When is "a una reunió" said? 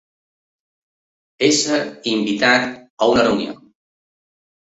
2.69-3.55